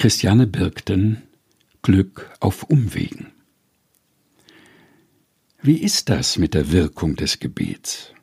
Christiane 0.00 0.46
Birkten 0.46 1.20
Glück 1.82 2.30
auf 2.40 2.62
Umwegen. 2.62 3.32
Wie 5.60 5.76
ist 5.76 6.08
das 6.08 6.38
mit 6.38 6.54
der 6.54 6.72
Wirkung 6.72 7.16
des 7.16 7.38
Gebets? 7.38 8.14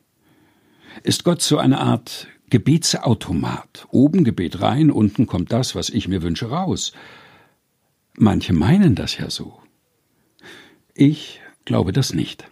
Ist 1.04 1.22
Gott 1.22 1.40
so 1.40 1.56
eine 1.56 1.78
Art 1.78 2.26
Gebetsautomat? 2.50 3.86
Oben 3.92 4.24
Gebet 4.24 4.60
rein, 4.60 4.90
unten 4.90 5.28
kommt 5.28 5.52
das, 5.52 5.76
was 5.76 5.88
ich 5.88 6.08
mir 6.08 6.20
wünsche, 6.22 6.46
raus. 6.46 6.94
Manche 8.16 8.54
meinen 8.54 8.96
das 8.96 9.16
ja 9.16 9.30
so. 9.30 9.60
Ich 10.94 11.40
glaube 11.64 11.92
das 11.92 12.12
nicht. 12.12 12.50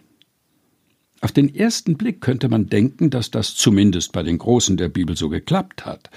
Auf 1.19 1.33
den 1.33 1.53
ersten 1.53 1.97
Blick 1.97 2.21
könnte 2.21 2.47
man 2.47 2.67
denken, 2.67 3.09
dass 3.09 3.29
das 3.29 3.55
zumindest 3.55 4.13
bei 4.13 4.23
den 4.23 4.37
Großen 4.37 4.77
der 4.77 4.87
Bibel 4.87 5.17
so 5.17 5.27
geklappt 5.27 5.85
hat, 5.85 6.11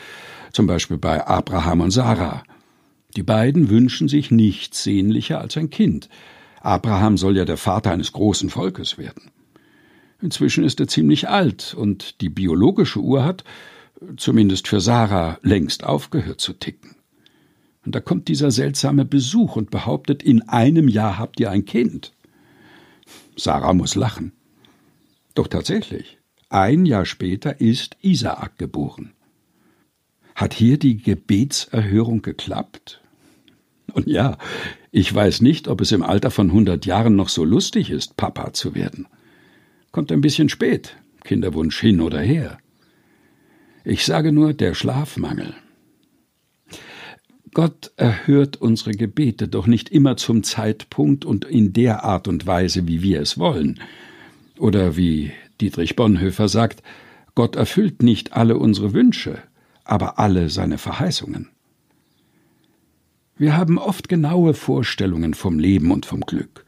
zum 0.53 0.69
Beispiel 0.69 0.99
bei 0.99 1.27
Abraham 1.27 1.81
und 1.81 1.91
Sarah. 1.91 2.45
Die 3.17 3.23
beiden 3.23 3.71
wünschen 3.71 4.09
sich 4.09 4.31
nichts 4.31 4.83
sehnlicher 4.83 5.41
als 5.41 5.57
ein 5.57 5.71
Kind. 5.71 6.09
Abraham 6.61 7.17
soll 7.17 7.37
ja 7.37 7.45
der 7.45 7.57
Vater 7.57 7.91
eines 7.91 8.13
großen 8.13 8.51
Volkes 8.51 8.99
werden. 8.99 9.31
Inzwischen 10.21 10.65
ist 10.65 10.81
er 10.81 10.89
ziemlich 10.89 11.29
alt 11.29 11.75
und 11.75 12.21
die 12.21 12.29
biologische 12.29 13.01
Uhr 13.01 13.25
hat, 13.25 13.45
zumindest 14.17 14.69
für 14.69 14.81
Sarah, 14.81 15.39
längst 15.43 15.85
aufgehört 15.85 16.41
zu 16.41 16.53
ticken. 16.53 16.97
Und 17.85 17.95
da 17.95 18.01
kommt 18.01 18.29
dieser 18.29 18.51
seltsame 18.51 19.05
Besuch 19.05 19.57
und 19.57 19.71
behauptet, 19.71 20.23
in 20.23 20.43
einem 20.49 20.89
Jahr 20.89 21.19
habt 21.19 21.41
ihr 21.41 21.51
ein 21.51 21.65
Kind. 21.65 22.13
Sarah 23.37 23.73
muss 23.73 23.95
lachen. 23.95 24.33
Doch 25.35 25.49
tatsächlich, 25.49 26.19
ein 26.51 26.85
Jahr 26.85 27.07
später 27.07 27.61
ist 27.61 27.97
Isaak 28.03 28.59
geboren. 28.59 29.15
Hat 30.41 30.55
hier 30.55 30.79
die 30.79 30.97
Gebetserhörung 30.97 32.23
geklappt? 32.23 33.03
Und 33.93 34.07
ja, 34.07 34.39
ich 34.91 35.15
weiß 35.15 35.43
nicht, 35.43 35.69
ob 35.69 35.83
es 35.83 35.93
im 35.93 36.03
Alter 36.03 36.31
von 36.31 36.51
hundert 36.51 36.87
Jahren 36.87 37.15
noch 37.15 37.29
so 37.29 37.45
lustig 37.45 37.91
ist, 37.91 38.17
Papa 38.17 38.55
zu 38.55 38.75
werden. 38.75 39.07
Kommt 39.93 40.11
ein 40.11 40.23
bisschen 40.23 40.49
spät, 40.49 40.97
Kinderwunsch 41.25 41.79
hin 41.79 42.01
oder 42.01 42.21
her. 42.21 42.57
Ich 43.85 44.07
sage 44.07 44.33
nur 44.33 44.55
der 44.55 44.73
Schlafmangel. 44.73 45.53
Gott 47.53 47.91
erhört 47.97 48.57
unsere 48.57 48.93
Gebete 48.93 49.47
doch 49.47 49.67
nicht 49.67 49.91
immer 49.91 50.17
zum 50.17 50.43
Zeitpunkt 50.43 51.27
und 51.27 51.45
in 51.45 51.75
der 51.75 52.03
Art 52.03 52.29
und 52.29 52.47
Weise, 52.47 52.89
wie 52.89 53.03
wir 53.03 53.21
es 53.21 53.37
wollen. 53.37 53.79
Oder 54.59 54.97
wie 54.97 55.33
Dietrich 55.61 55.97
Bonhoeffer 55.97 56.49
sagt, 56.49 56.83
Gott 57.35 57.57
erfüllt 57.57 58.03
nicht 58.03 58.33
alle 58.33 58.57
unsere 58.57 58.95
Wünsche, 58.95 59.43
aber 59.91 60.21
alle 60.21 60.51
seine 60.51 60.79
Verheißungen. 60.79 61.49
Wir 63.37 63.57
haben 63.57 63.77
oft 63.77 64.09
genaue 64.09 64.55
Vorstellungen 64.55 65.35
vom 65.35 65.59
Leben 65.59 65.91
und 65.91 66.07
vom 66.07 66.21
Glück. 66.21 66.65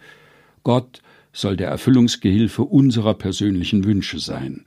Gott 0.64 1.02
soll 1.32 1.56
der 1.56 1.68
Erfüllungsgehilfe 1.68 2.62
unserer 2.62 3.14
persönlichen 3.14 3.84
Wünsche 3.84 4.18
sein. 4.18 4.64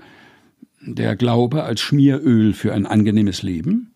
Der 0.80 1.18
Glaube 1.18 1.64
als 1.64 1.82
Schmieröl 1.82 2.54
für 2.54 2.74
ein 2.74 2.86
angenehmes 2.86 3.44
Leben? 3.44 3.94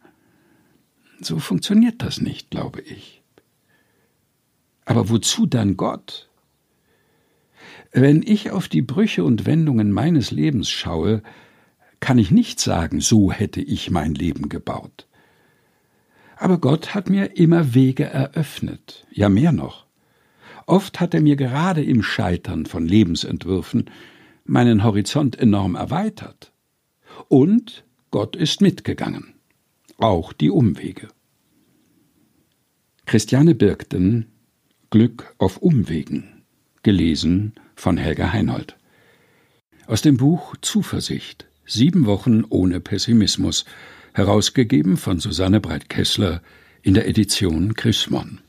So 1.22 1.40
funktioniert 1.40 2.02
das 2.02 2.20
nicht, 2.20 2.50
glaube 2.50 2.82
ich. 2.82 3.22
Aber 4.84 5.10
wozu 5.10 5.46
dann 5.46 5.78
Gott? 5.78 6.30
Wenn 7.94 8.24
ich 8.24 8.52
auf 8.52 8.68
die 8.68 8.82
Brüche 8.82 9.24
und 9.24 9.46
Wendungen 9.46 9.92
meines 9.92 10.32
Lebens 10.32 10.70
schaue, 10.70 11.24
kann 12.00 12.18
ich 12.18 12.32
nicht 12.32 12.60
sagen, 12.60 13.02
so 13.02 13.32
hätte 13.32 13.62
ich 13.62 13.92
mein 13.92 14.14
Leben 14.14 14.50
gebaut. 14.50 15.08
Aber 16.38 16.58
Gott 16.58 16.96
hat 16.96 17.10
mir 17.10 17.38
immer 17.38 17.74
Wege 17.74 18.06
eröffnet, 18.06 19.06
ja 19.12 19.28
mehr 19.28 19.52
noch. 19.52 19.86
Oft 20.66 21.00
hat 21.00 21.14
er 21.14 21.22
mir 21.22 21.36
gerade 21.36 21.84
im 21.84 22.04
Scheitern 22.04 22.66
von 22.66 22.88
Lebensentwürfen 22.88 23.90
meinen 24.46 24.84
Horizont 24.84 25.38
enorm 25.38 25.76
erweitert. 25.76 26.54
Und 27.28 27.84
Gott 28.12 28.36
ist 28.36 28.62
mitgegangen, 28.62 29.34
auch 29.98 30.32
die 30.32 30.50
Umwege. 30.50 31.10
Christiane 33.06 33.56
Birkten 33.56 34.28
Glück 34.92 35.36
auf 35.38 35.58
Umwegen, 35.58 36.44
gelesen 36.84 37.54
von 37.76 37.98
Helga 37.98 38.32
Heinold. 38.32 38.78
Aus 39.88 40.02
dem 40.02 40.18
Buch 40.18 40.56
Zuversicht 40.62 41.49
Sieben 41.72 42.08
Wochen 42.08 42.46
ohne 42.50 42.80
Pessimismus, 42.80 43.64
herausgegeben 44.14 44.98
von 44.98 45.20
Susanne 45.20 45.62
Breit-Kessler 45.62 46.42
in 46.82 46.96
der 46.96 47.08
Edition 47.08 47.76
Chrismon. 47.76 48.40